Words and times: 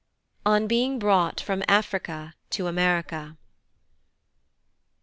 On 0.47 0.65
being 0.65 0.97
brought 0.97 1.39
from 1.39 1.61
Africa 1.67 2.33
to 2.49 2.65
America. 2.65 3.37